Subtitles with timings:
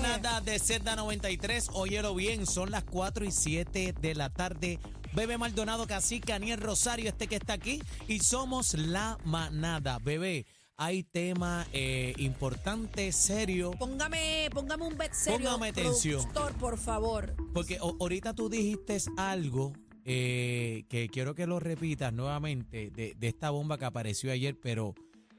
[0.00, 1.70] manada de Z93.
[1.74, 4.78] Óyelo bien, son las 4 y 7 de la tarde.
[5.14, 7.82] Bebé Maldonado, Cacique, Aniel Rosario, este que está aquí.
[8.06, 9.98] Y somos la manada.
[9.98, 13.72] Bebé, hay tema eh, importante, serio.
[13.78, 15.38] Póngame, póngame un bet serio.
[15.38, 16.22] Póngame atención.
[16.22, 17.34] productor, por favor.
[17.54, 19.72] Porque o- ahorita tú dijiste algo
[20.04, 24.94] eh, que quiero que lo repitas nuevamente de, de esta bomba que apareció ayer, pero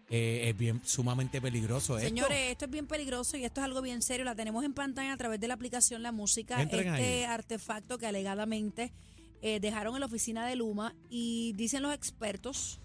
[0.09, 2.07] eh, es bien sumamente peligroso esto.
[2.07, 4.25] Señores, esto es bien peligroso y esto es algo bien serio.
[4.25, 6.61] La tenemos en pantalla a través de la aplicación La Música.
[6.61, 7.31] Entren este ahí.
[7.31, 8.91] artefacto que alegadamente
[9.41, 12.79] eh, dejaron en la oficina de Luma y dicen los expertos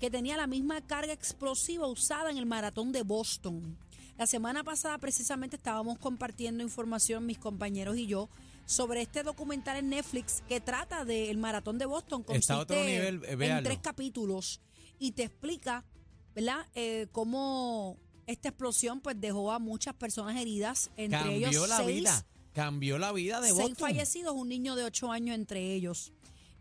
[0.00, 3.76] que tenía la misma carga explosiva usada en el maratón de Boston.
[4.16, 8.28] La semana pasada precisamente estábamos compartiendo información mis compañeros y yo
[8.66, 12.24] sobre este documental en Netflix que trata del maratón de Boston.
[12.28, 14.60] Está a otro Consiste nivel, eh, en tres capítulos
[14.98, 15.84] y te explica,
[16.34, 16.66] ¿verdad?
[16.74, 22.00] Eh, cómo esta explosión pues dejó a muchas personas heridas, entre Cambió ellos la seis,
[22.00, 22.26] vida.
[22.52, 23.76] Cambió la vida de seis Boston.
[23.76, 26.12] fallecidos, un niño de 8 años entre ellos.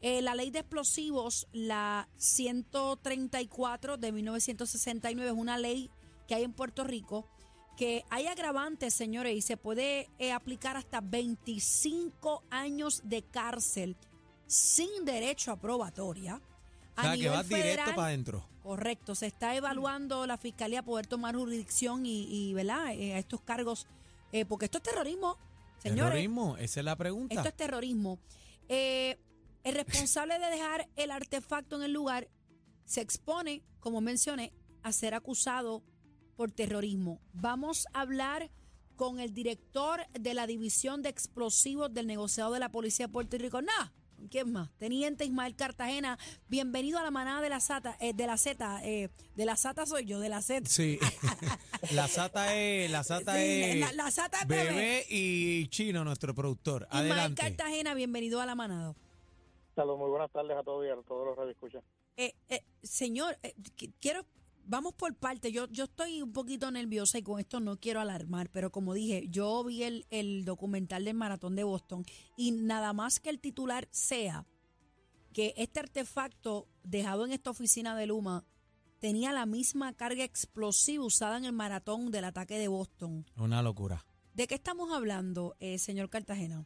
[0.01, 5.89] Eh, la ley de explosivos, la 134 de 1969, es una ley
[6.27, 7.25] que hay en Puerto Rico
[7.79, 13.95] que hay agravantes, señores, y se puede eh, aplicar hasta 25 años de cárcel
[14.47, 16.41] sin derecho a probatoria.
[16.97, 18.45] O sea, a que vas directo para adentro.
[18.63, 22.93] Correcto, se está evaluando la fiscalía poder tomar jurisdicción y, y ¿verdad?
[22.93, 23.87] Eh, a estos cargos,
[24.31, 25.37] eh, porque esto es terrorismo,
[25.81, 26.11] señores.
[26.11, 27.35] Terrorismo, esa es la pregunta.
[27.35, 28.19] Esto es terrorismo.
[28.67, 29.17] Eh,
[29.63, 32.27] el responsable de dejar el artefacto en el lugar
[32.85, 35.83] se expone, como mencioné, a ser acusado
[36.35, 37.19] por terrorismo.
[37.33, 38.49] Vamos a hablar
[38.95, 43.37] con el director de la División de Explosivos del negociado de la Policía de Puerto
[43.37, 43.61] Rico.
[43.61, 43.89] Nah,
[44.29, 44.69] ¿quién más?
[44.77, 46.17] Teniente Ismael Cartagena,
[46.47, 49.85] bienvenido a la manada de la Zata, eh, de la Z, eh, de la Zata
[49.85, 50.67] soy yo, de la Z.
[50.69, 50.99] Sí.
[51.91, 54.63] la SATA es, la SATA Sí, es la- la SATA es bebé.
[54.69, 56.87] bebé y Chino, nuestro productor.
[56.91, 57.41] Ismael Adelante.
[57.41, 58.95] Cartagena, bienvenido a la manada.
[59.75, 61.83] Saludos, muy buenas tardes a todos y a todos los radioescuchas.
[62.17, 64.25] Eh, eh, señor, eh, qu- quiero,
[64.69, 65.51] vamos por parte.
[65.51, 69.27] Yo, yo estoy un poquito nerviosa y con esto no quiero alarmar, pero como dije,
[69.29, 72.05] yo vi el, el documental del maratón de Boston
[72.37, 74.45] y nada más que el titular sea
[75.33, 78.45] que este artefacto dejado en esta oficina de Luma
[78.99, 83.25] tenía la misma carga explosiva usada en el maratón del ataque de Boston.
[83.37, 84.05] Una locura.
[84.33, 86.65] ¿De qué estamos hablando, eh, señor Cartagena?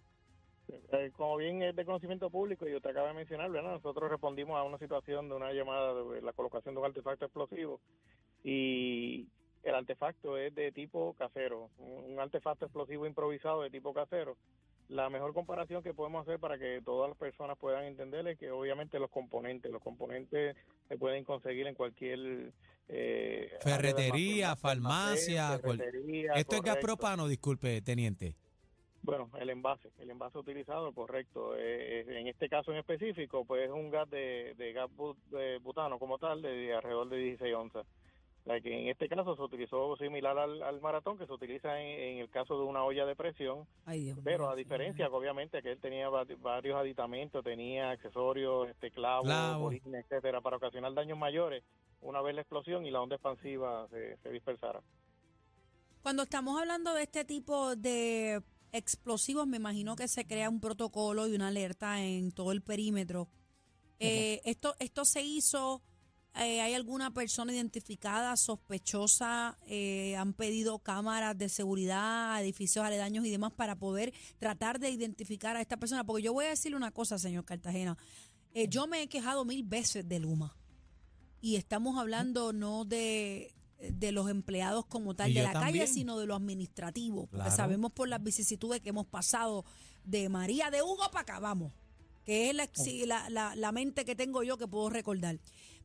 [0.70, 3.72] Eh, como bien es de conocimiento público y usted acaba de mencionar, ¿verdad?
[3.72, 7.82] nosotros respondimos a una situación de una llamada de la colocación de un artefacto explosivo
[8.44, 9.28] y
[9.64, 14.38] el artefacto es de tipo casero, un un artefacto explosivo improvisado de tipo casero.
[14.90, 18.52] La mejor comparación que podemos hacer para que todas las personas puedan entender es que
[18.52, 20.56] obviamente los componentes, los componentes
[20.88, 22.52] se pueden conseguir en cualquier
[22.90, 28.36] eh, Ferretería, farmacia, ferretería, Esto es gas propano, disculpe, teniente.
[29.04, 31.56] Bueno, el envase, el envase utilizado, correcto.
[31.58, 34.90] Eh, eh, en este caso en específico, pues es un gas de, de gas
[35.30, 37.86] de butano como tal, de, alrededor de 16 onzas.
[38.46, 41.88] La que en este caso se utilizó similar al, al maratón, que se utiliza en,
[42.00, 45.62] en el caso de una olla de presión, Ay, Dios pero a diferencia que obviamente
[45.62, 49.72] que él tenía va- varios aditamentos, tenía accesorios, este clavos, Clavo.
[49.72, 51.64] etcétera, para ocasionar daños mayores
[52.02, 54.82] una vez la explosión y la onda expansiva se, se dispersara.
[56.02, 58.42] Cuando estamos hablando de este tipo de
[58.74, 63.30] explosivos, me imagino que se crea un protocolo y una alerta en todo el perímetro.
[64.00, 65.82] Eh, esto, esto se hizo,
[66.36, 69.58] eh, ¿hay alguna persona identificada, sospechosa?
[69.68, 75.56] Eh, ¿Han pedido cámaras de seguridad, edificios aledaños y demás para poder tratar de identificar
[75.56, 76.04] a esta persona?
[76.04, 77.98] Porque yo voy a decirle una cosa, señor Cartagena.
[78.70, 80.56] Yo me he quejado mil veces de Luma.
[81.42, 86.18] Y estamos hablando no de, de los empleados como tal Y de la calle, sino
[86.18, 87.22] de lo administrativo.
[87.28, 87.56] Porque Claro.
[87.56, 89.66] sabemos por las vicisitudes que hemos pasado
[90.04, 91.74] de María de Hugo para acá, vamos.
[92.26, 95.40] Que es la, sí, la, la- la mente que tengo yo que puedo recordar.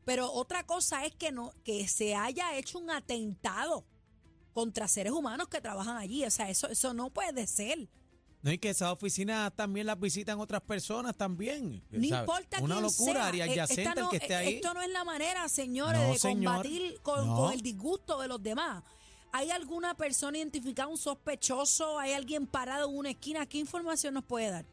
[0.05, 3.85] Pero otra cosa es que no que se haya hecho un atentado
[4.53, 6.23] contra seres humanos que trabajan allí.
[6.25, 7.89] O sea, eso, eso no puede ser.
[8.41, 11.81] No, y que esas oficinas también las visitan otras personas también.
[11.91, 13.45] No importa Una quién locura, sea.
[13.45, 14.55] Eh, el que esté eh, ahí.
[14.55, 16.53] Esto no es la manera, señores, No, de señor.
[16.53, 17.35] combatir con, No.
[17.35, 18.83] con el disgusto de los demás.
[19.33, 21.99] ¿Hay alguna persona identificada, un sospechoso?
[21.99, 23.45] ¿Hay alguien parado en una esquina?
[23.45, 24.65] ¿Qué información nos puede dar?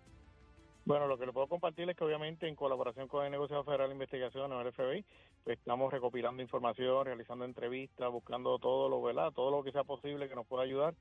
[0.84, 3.88] Bueno, lo que le puedo compartir es que obviamente en colaboración con el Negociado Federal
[3.88, 5.04] de Investigación, el FBI,
[5.42, 9.32] pues estamos recopilando información, realizando entrevistas, buscando todo lo, ¿verdad?
[9.32, 10.94] Todo lo que sea posible que nos pueda ayudar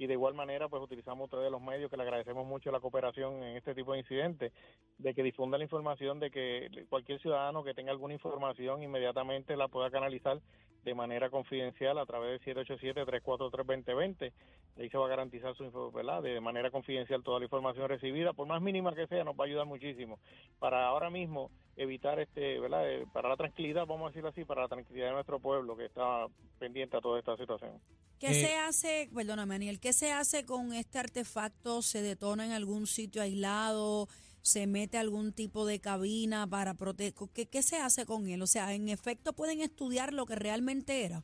[0.00, 3.42] y de igual manera pues utilizamos ustedes los medios que le agradecemos mucho la cooperación
[3.42, 4.50] en este tipo de incidentes,
[4.96, 9.68] de que difundan la información de que cualquier ciudadano que tenga alguna información inmediatamente la
[9.68, 10.40] pueda canalizar
[10.84, 14.32] de manera confidencial a través del 787-343-2020.
[14.78, 16.22] ahí se va a garantizar su info, ¿verdad?
[16.22, 19.46] de manera confidencial toda la información recibida, por más mínima que sea, nos va a
[19.46, 20.18] ayudar muchísimo
[20.58, 22.90] para ahora mismo evitar este, ¿verdad?
[22.90, 25.86] Eh, para la tranquilidad, vamos a decirlo así, para la tranquilidad de nuestro pueblo que
[25.86, 26.26] está
[26.58, 27.80] pendiente a toda esta situación.
[28.18, 31.80] ¿Qué Eh, se hace, perdóname, Daniel, qué se hace con este artefacto?
[31.80, 34.08] ¿Se detona en algún sitio aislado?
[34.42, 37.14] ¿Se mete algún tipo de cabina para proteger?
[37.34, 38.42] ¿Qué, ¿Qué se hace con él?
[38.42, 41.22] O sea, ¿en efecto pueden estudiar lo que realmente era?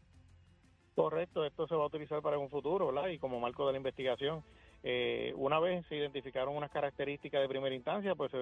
[0.97, 3.11] Correcto, esto se va a utilizar para un futuro, ¿verdad?
[3.11, 4.43] Y como marco de la investigación,
[4.83, 8.33] eh, una vez se identificaron unas características de primera instancia, pues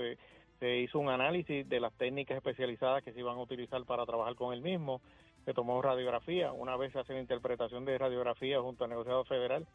[0.60, 4.34] se, hizo un análisis de las técnicas especializadas que se iban a utilizar para trabajar
[4.34, 5.00] con el mismo.
[5.44, 9.66] Se tomó radiografía, una vez se hace la interpretación de radiografía junto al negociado federal,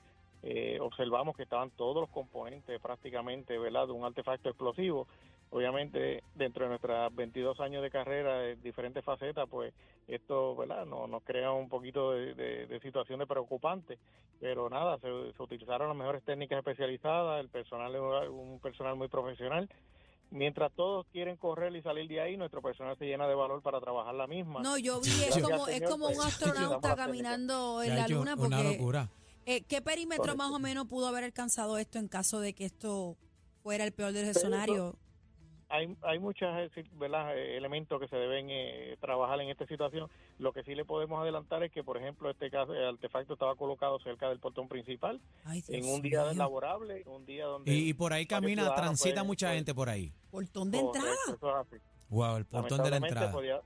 [0.41, 5.07] eh, observamos que estaban todos los componentes prácticamente, ¿verdad?, de un artefacto explosivo.
[5.51, 9.73] Obviamente, dentro de nuestros 22 años de carrera, de diferentes facetas, pues
[10.07, 13.97] esto, ¿verdad?, no, nos crea un poquito de, de, de situación de preocupante.
[14.39, 19.07] Pero nada, se, se utilizaron las mejores técnicas especializadas, el personal es un personal muy
[19.07, 19.67] profesional.
[20.31, 23.79] Mientras todos quieren correr y salir de ahí, nuestro personal se llena de valor para
[23.81, 24.61] trabajar la misma.
[24.61, 28.35] No, yo vi, es como, es como un pues, astronauta caminando en Ya la luna
[28.35, 29.09] una porque locura.
[29.45, 30.37] Eh, ¿qué perímetro Correcto.
[30.37, 33.17] más o menos pudo haber alcanzado esto en caso de que esto
[33.63, 34.95] fuera el peor de los Pero- escenarios?
[35.71, 37.37] hay, hay muchos eh, ¿verdad?
[37.37, 40.09] eh, elementos que se deben eh, trabajar en esta situación.
[40.39, 43.55] Lo que sí le podemos adelantar es que, por ejemplo, este caso, el artefacto estaba
[43.55, 46.33] colocado cerca del portón principal Ay, en Dios un día mío.
[46.33, 47.71] laborable, un día donde...
[47.71, 50.11] Y, y por ahí camina, transita pueden- mucha pueden- gente por ahí.
[50.31, 51.35] Portón de Correcto, entrada.
[51.35, 51.83] eso es así.
[52.09, 53.31] Wow, el portón de la entrada.
[53.31, 53.61] podía-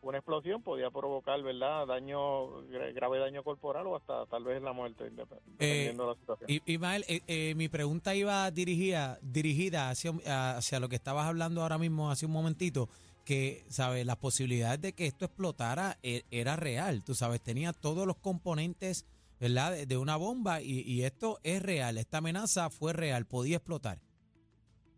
[0.00, 4.72] una explosión podía provocar, ¿verdad?, daño, gra- grave daño corporal o hasta tal vez la
[4.72, 6.50] muerte, dep- dependiendo de la situación.
[6.50, 10.12] I- Ismael, eh, eh, mi pregunta iba dirigida, dirigida hacia,
[10.56, 12.88] hacia lo que estabas hablando ahora mismo, hace un momentito,
[13.24, 14.06] que, ¿sabes?
[14.06, 19.04] Las posibilidades de que esto explotara e- era real, tú sabes, tenía todos los componentes,
[19.40, 23.56] ¿verdad?, de, de una bomba y, y esto es real, esta amenaza fue real, podía
[23.56, 23.98] explotar.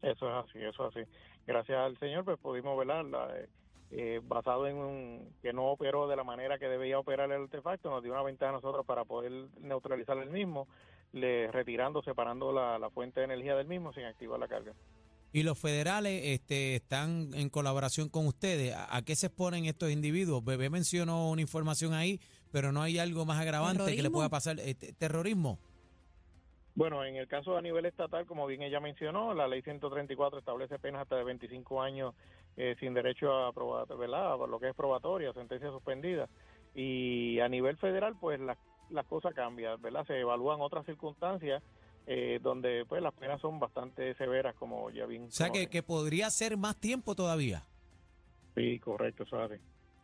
[0.02, 1.10] Eso es así, eso es así.
[1.46, 3.28] Gracias al Señor, pues pudimos verla, la,
[3.90, 7.90] eh, basado en un, que no operó de la manera que debía operar el artefacto,
[7.90, 10.68] nos dio una ventaja a nosotros para poder neutralizar el mismo,
[11.12, 14.72] le, retirando, separando la, la fuente de energía del mismo sin activar la carga.
[15.32, 18.74] Y los federales este, están en colaboración con ustedes.
[18.74, 20.44] ¿A, a qué se exponen estos individuos?
[20.44, 22.20] Bebé mencionó una información ahí,
[22.50, 24.58] pero no hay algo más agravante que le pueda pasar.
[24.60, 25.58] Este, ¿Terrorismo?
[26.74, 30.78] Bueno, en el caso a nivel estatal, como bien ella mencionó, la ley 134 establece
[30.78, 32.14] penas hasta de 25 años
[32.56, 34.36] eh, sin derecho a probar, ¿verdad?
[34.48, 36.28] Lo que es probatoria, sentencia suspendida.
[36.74, 38.58] Y a nivel federal, pues las
[38.90, 40.04] las cosas cambian, ¿verdad?
[40.06, 41.62] Se evalúan otras circunstancias
[42.06, 45.24] eh, donde pues las penas son bastante severas, como ya bien.
[45.24, 47.62] O sea, que, que podría ser más tiempo todavía.
[48.56, 49.54] Sí, correcto, así.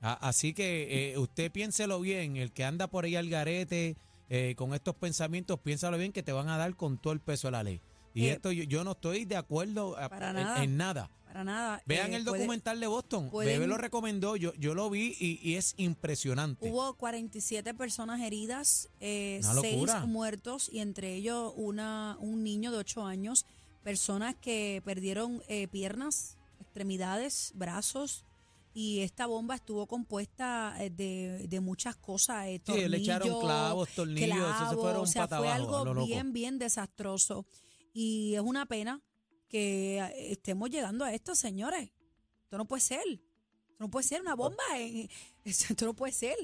[0.01, 3.97] A- Así que eh, usted piénselo bien, el que anda por ahí al garete
[4.29, 7.49] eh, con estos pensamientos, piénsalo bien que te van a dar con todo el peso
[7.49, 7.81] de la ley.
[8.17, 10.65] Y Eh, esto yo, yo no estoy de acuerdo a- para en, nada.
[10.65, 11.11] en nada.
[11.27, 11.83] Para nada.
[11.85, 13.29] Vean eh, el puede- documental de Boston.
[13.31, 16.71] pueden- Bebé lo recomendó, yo, yo lo vi y, y es impresionante.
[16.71, 20.07] Hubo 47 personas heridas, eh, Una seis locura.
[20.07, 23.45] muertos y entre ellos una, un niño de 8 años,
[23.85, 28.25] personas que perdieron eh, piernas, extremidades, brazos
[28.73, 33.45] y esta bomba estuvo compuesta eh, de, de muchas cosas, eh, Sí, le echaron tornillos,
[33.45, 37.45] clavos, tornillos, eso se clavos, fueron o sea, fue algo bien, bien desastroso
[37.97, 39.01] y es una pena
[39.49, 41.91] que eh, estemos llegando a esto, señores.
[42.45, 43.01] Esto no puede ser.
[43.09, 44.63] Esto no puede ser una bomba.
[44.79, 45.09] eh,
[45.45, 46.37] Esto no puede ser.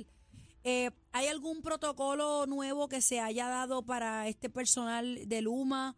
[0.64, 5.94] Eh, ¿Hay algún protocolo nuevo que se haya dado para este personal de Luma,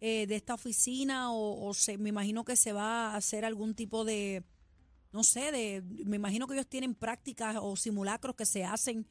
[0.00, 1.30] eh, de esta oficina?
[1.32, 4.42] O, o se, me imagino que se va a hacer algún tipo de,
[5.12, 9.06] no sé, de, me imagino que ellos tienen prácticas o simulacros que se hacen,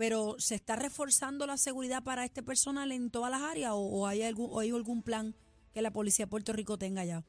[0.00, 4.22] pero ¿se está reforzando la seguridad para este personal en todas las áreas o, hay,
[4.22, 5.34] algún, hay algún plan
[5.74, 7.22] que la Policía de Puerto Rico tenga ya?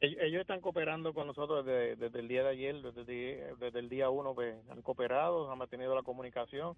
[0.00, 4.08] Ellos, están cooperando con nosotros desde, desde el día de ayer, desde, desde el día
[4.08, 6.76] uno, pues, han cooperado, han mantenido la comunicación.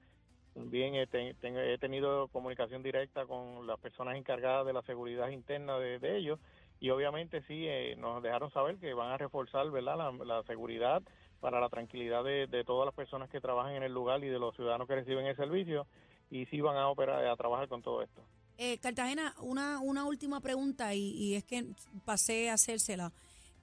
[0.54, 5.78] También he, ten- he tenido comunicación directa con las personas encargadas de la seguridad interna
[5.78, 6.40] de, de ellos
[6.80, 11.02] y obviamente sí eh, nos dejaron saber que van a reforzar verdad la seguridad
[11.40, 14.38] para la tranquilidad de, de todas las personas que trabajan en el lugar y de
[14.38, 15.86] los ciudadanos que reciben el servicio
[16.30, 18.22] y sí van a operar a trabajar con todo esto.
[18.58, 21.64] Eh, Cartagena, una, una última pregunta y, y es que
[22.04, 23.12] pasé a hacérsela.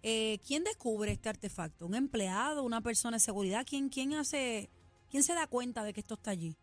[0.03, 1.85] Eh, ¿Quién descubre este artefacto?
[1.85, 2.63] ¿Un empleado?
[2.63, 3.65] ¿Una persona de seguridad?
[3.67, 4.69] ¿Quién, quién hace,
[5.09, 6.55] quién se da cuenta de que esto está allí?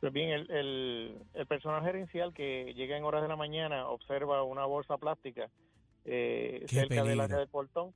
[0.00, 4.42] Pues bien, el, el, el personal gerencial que llega en horas de la mañana observa
[4.42, 5.48] una bolsa plástica
[6.04, 7.94] eh, cerca del área del portón.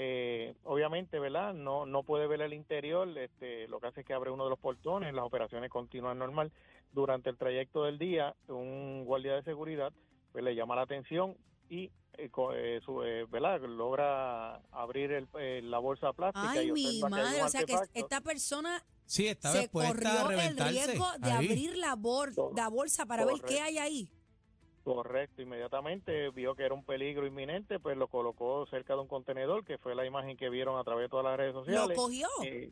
[0.00, 1.52] Eh, obviamente, ¿verdad?
[1.54, 4.50] No, no puede ver el interior, este, lo que hace es que abre uno de
[4.50, 6.52] los portones, las operaciones continúan normal.
[6.92, 9.92] Durante el trayecto del día, un guardia de seguridad
[10.30, 11.36] pues, le llama la atención
[11.68, 13.60] y eh, eh, su, eh, ¿verdad?
[13.62, 18.20] logra abrir el, eh, la bolsa plástica Ay, y mi madre, o sea que esta
[18.20, 21.46] persona Sí, estaba se corrió el riesgo de ahí.
[21.48, 24.08] abrir la, bor- la bolsa para ver qué hay ahí.
[24.84, 29.64] Correcto, inmediatamente vio que era un peligro inminente, pues lo colocó cerca de un contenedor,
[29.64, 31.96] que fue la imagen que vieron a través de todas las redes Lo sociales.
[31.96, 32.26] cogió.
[32.44, 32.70] Eh,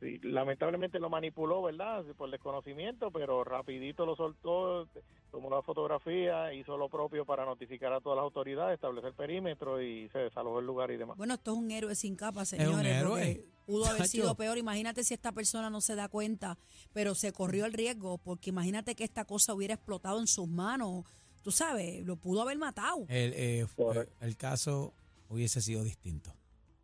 [0.00, 2.04] sí, lamentablemente lo manipuló, ¿verdad?
[2.16, 4.88] Por desconocimiento, pero rapidito lo soltó,
[5.30, 10.08] tomó la fotografía, hizo lo propio para notificar a todas las autoridades, establecer perímetro y
[10.08, 11.16] se desalojó el lugar y demás.
[11.16, 12.96] Bueno, esto es un héroe sin capa, un señores.
[12.96, 13.44] héroe.
[13.68, 14.10] Pudo haber Chacho.
[14.10, 14.56] sido peor.
[14.56, 16.56] Imagínate si esta persona no se da cuenta,
[16.94, 21.04] pero se corrió el riesgo, porque imagínate que esta cosa hubiera explotado en sus manos.
[21.42, 23.04] Tú sabes, lo pudo haber matado.
[23.08, 24.14] El, eh, fue- Correcto.
[24.24, 24.94] el caso
[25.28, 26.34] hubiese sido distinto.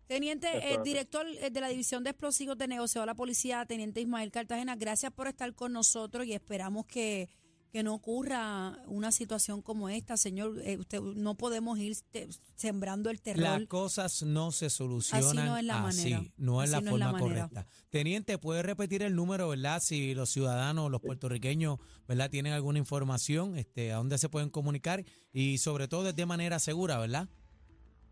[0.07, 4.03] Teniente, el director eh, de la División de Explosivos de Negocio de la Policía, Teniente
[4.03, 7.31] Ismael Cartagena, gracias por estar con nosotros y esperamos que,
[7.75, 10.61] que no ocurra una situación como esta, señor.
[10.63, 13.43] Eh, usted, no podemos ir te- sembrando el terror.
[13.43, 16.33] Las cosas no se solucionan Así no es la así, manera.
[16.37, 17.49] no es Así la no es la forma manera.
[17.49, 17.67] correcta.
[17.91, 19.81] Teniente, ¿puede repetir el número, verdad?
[19.83, 22.31] Si los ciudadanos, los puertorriqueños, ¿verdad?
[22.31, 26.99] Tienen alguna información, este, a dónde se pueden comunicar y sobre todo de manera segura,
[27.01, 27.29] ¿verdad?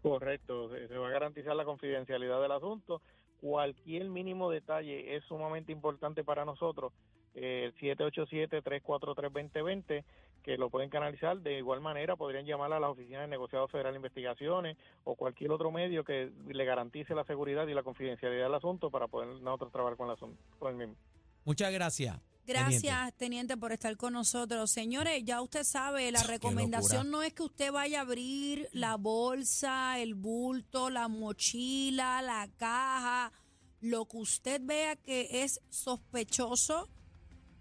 [0.03, 3.01] Correcto, se va a garantizar la confidencialidad del asunto.
[3.41, 6.93] Cualquier mínimo detalle es sumamente importante para nosotros.
[7.35, 10.05] Eh, El 787-343-2020,
[10.43, 11.39] que lo pueden canalizar.
[11.39, 15.51] De igual manera, podrían llamar a la Oficina de Negociado Federal de Investigaciones o cualquier
[15.51, 19.73] otro medio que le garantice la seguridad y la confidencialidad del asunto para poder nosotros
[19.73, 20.97] trabajar con, el asunto, con el mismo.
[21.45, 22.21] Muchas gracias.
[22.45, 23.19] Gracias, Teniente.
[23.19, 23.57] teniente.
[23.57, 24.71] por estar con nosotros.
[24.71, 30.01] Señores, ya usted sabe, la recomendación no es que usted vaya a abrir la bolsa,
[30.01, 33.33] el bulto, la mochila, la caja,
[33.81, 36.89] lo que usted vea que es sospechoso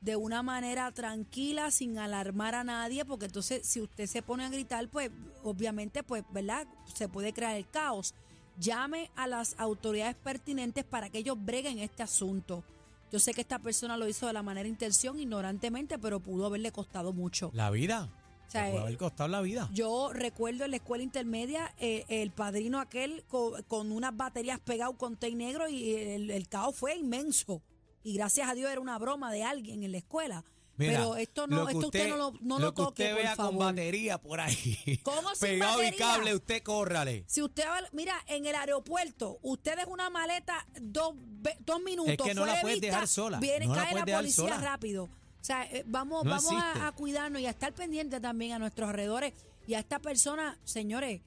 [0.01, 4.49] de una manera tranquila, sin alarmar a nadie, porque entonces si usted se pone a
[4.49, 5.11] gritar, pues
[5.43, 6.67] obviamente, pues, ¿verdad?
[6.93, 8.15] Se puede crear el caos.
[8.59, 12.63] Llame a las autoridades pertinentes para que ellos breguen este asunto.
[13.11, 16.71] Yo sé que esta persona lo hizo de la manera intención, ignorantemente, pero pudo haberle
[16.71, 17.51] costado mucho.
[17.53, 18.09] La vida.
[18.47, 19.69] O sea, Se puede eh, haber costado la vida.
[19.71, 24.95] Yo recuerdo en la escuela intermedia eh, el padrino aquel co- con, unas baterías pegadas
[24.97, 27.61] con té negro y el, el caos fue inmenso.
[28.03, 30.43] Y gracias a Dios era una broma de alguien en la escuela.
[30.77, 33.21] Mira, Pero esto no, esto usted, no lo, no lo lo que toque, usted por
[33.21, 33.65] vea con favor.
[33.65, 34.99] batería por ahí.
[35.03, 37.23] ¿Cómo sin Pegado y cable, usted córrale.
[37.27, 41.13] Si usted va, mira, en el aeropuerto, usted deja una maleta dos,
[41.59, 42.13] dos minutos.
[42.13, 44.57] Es que no la de puedes vista, dejar sola, Viene, no cae la policía sola.
[44.57, 45.03] rápido.
[45.03, 48.89] O sea, eh, vamos, No vamos a cuidarnos y a estar pendientes también a nuestros
[48.89, 49.33] alrededores.
[49.67, 51.21] Y a esta persona, señores,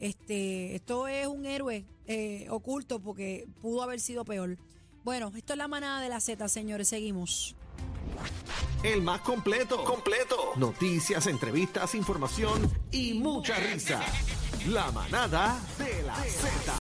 [0.00, 4.56] este, esto es un héroe eh, oculto porque pudo haber sido peor.
[5.04, 6.88] Bueno, esto es la manada de la Z, señores.
[6.88, 7.54] Seguimos.
[8.82, 9.84] El más completo.
[9.84, 10.52] Completo.
[10.56, 14.00] Noticias, entrevistas, información y mucha risa.
[14.68, 16.72] La manada de la Z.